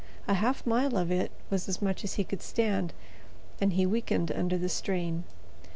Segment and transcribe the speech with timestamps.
[0.27, 2.91] A half mile of it was as much as he could stand,
[3.61, 5.25] and he weakened under the strain.